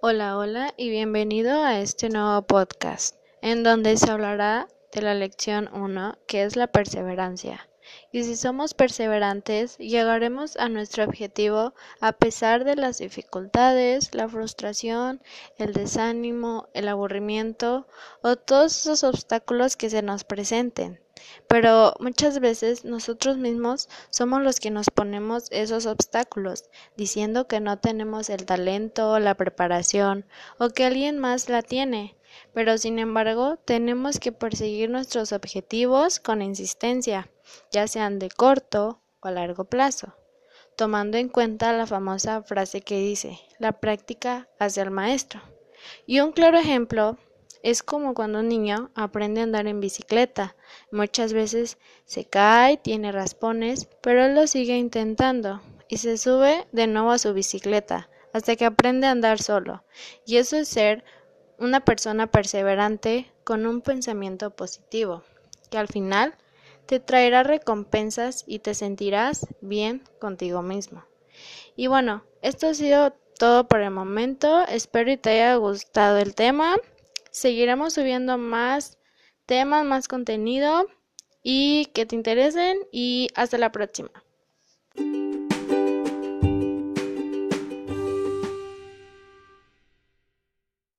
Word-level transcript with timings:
Hola, 0.00 0.38
hola 0.38 0.74
y 0.76 0.90
bienvenido 0.90 1.60
a 1.60 1.80
este 1.80 2.08
nuevo 2.08 2.42
podcast, 2.42 3.16
en 3.42 3.64
donde 3.64 3.96
se 3.96 4.08
hablará 4.08 4.68
de 4.92 5.02
la 5.02 5.12
lección 5.12 5.68
1, 5.72 6.18
que 6.28 6.44
es 6.44 6.54
la 6.54 6.68
perseverancia. 6.68 7.68
Y 8.12 8.22
si 8.22 8.36
somos 8.36 8.74
perseverantes, 8.74 9.76
llegaremos 9.78 10.56
a 10.56 10.68
nuestro 10.68 11.02
objetivo 11.02 11.74
a 12.00 12.12
pesar 12.12 12.62
de 12.62 12.76
las 12.76 12.98
dificultades, 12.98 14.14
la 14.14 14.28
frustración, 14.28 15.20
el 15.56 15.72
desánimo, 15.72 16.68
el 16.74 16.86
aburrimiento 16.86 17.88
o 18.22 18.36
todos 18.36 18.78
esos 18.78 19.02
obstáculos 19.02 19.76
que 19.76 19.90
se 19.90 20.02
nos 20.02 20.22
presenten. 20.22 21.00
Pero 21.46 21.94
muchas 22.00 22.40
veces 22.40 22.84
nosotros 22.84 23.36
mismos 23.36 23.88
somos 24.10 24.42
los 24.42 24.60
que 24.60 24.70
nos 24.70 24.90
ponemos 24.90 25.48
esos 25.50 25.86
obstáculos, 25.86 26.64
diciendo 26.96 27.46
que 27.46 27.60
no 27.60 27.78
tenemos 27.78 28.30
el 28.30 28.44
talento, 28.44 29.18
la 29.18 29.34
preparación 29.34 30.24
o 30.58 30.70
que 30.70 30.84
alguien 30.84 31.18
más 31.18 31.48
la 31.48 31.62
tiene. 31.62 32.16
Pero 32.52 32.78
sin 32.78 32.98
embargo, 32.98 33.56
tenemos 33.64 34.20
que 34.20 34.32
perseguir 34.32 34.90
nuestros 34.90 35.32
objetivos 35.32 36.20
con 36.20 36.42
insistencia, 36.42 37.30
ya 37.70 37.86
sean 37.88 38.18
de 38.18 38.28
corto 38.28 39.00
o 39.20 39.30
largo 39.30 39.64
plazo, 39.64 40.14
tomando 40.76 41.16
en 41.16 41.28
cuenta 41.28 41.72
la 41.72 41.86
famosa 41.86 42.42
frase 42.42 42.82
que 42.82 42.98
dice, 42.98 43.40
la 43.58 43.72
práctica 43.80 44.48
hace 44.58 44.80
al 44.80 44.90
maestro. 44.90 45.40
Y 46.06 46.20
un 46.20 46.32
claro 46.32 46.58
ejemplo 46.58 47.18
es 47.62 47.82
como 47.82 48.14
cuando 48.14 48.40
un 48.40 48.48
niño 48.48 48.90
aprende 48.94 49.40
a 49.40 49.44
andar 49.44 49.66
en 49.66 49.80
bicicleta. 49.80 50.56
Muchas 50.90 51.32
veces 51.32 51.78
se 52.04 52.24
cae, 52.24 52.76
tiene 52.76 53.12
raspones, 53.12 53.88
pero 54.02 54.24
él 54.24 54.34
lo 54.34 54.46
sigue 54.46 54.76
intentando 54.76 55.60
y 55.88 55.98
se 55.98 56.18
sube 56.18 56.66
de 56.72 56.86
nuevo 56.86 57.10
a 57.10 57.18
su 57.18 57.32
bicicleta 57.34 58.08
hasta 58.32 58.56
que 58.56 58.64
aprende 58.64 59.06
a 59.06 59.10
andar 59.10 59.40
solo. 59.40 59.84
Y 60.24 60.36
eso 60.36 60.56
es 60.56 60.68
ser 60.68 61.04
una 61.58 61.84
persona 61.84 62.28
perseverante 62.28 63.32
con 63.44 63.66
un 63.66 63.80
pensamiento 63.80 64.50
positivo, 64.50 65.24
que 65.70 65.78
al 65.78 65.88
final 65.88 66.34
te 66.86 67.00
traerá 67.00 67.42
recompensas 67.42 68.44
y 68.46 68.60
te 68.60 68.74
sentirás 68.74 69.46
bien 69.60 70.04
contigo 70.20 70.62
mismo. 70.62 71.04
Y 71.76 71.86
bueno, 71.86 72.24
esto 72.42 72.68
ha 72.68 72.74
sido 72.74 73.12
todo 73.38 73.68
por 73.68 73.80
el 73.80 73.90
momento. 73.90 74.66
Espero 74.66 75.10
y 75.10 75.16
te 75.16 75.30
haya 75.30 75.56
gustado 75.56 76.18
el 76.18 76.34
tema. 76.34 76.76
Seguiremos 77.30 77.94
subiendo 77.94 78.38
más 78.38 78.98
temas, 79.46 79.84
más 79.84 80.08
contenido 80.08 80.86
y 81.42 81.86
que 81.94 82.06
te 82.06 82.16
interesen 82.16 82.78
y 82.92 83.28
hasta 83.34 83.58
la 83.58 83.72
próxima. 83.72 84.10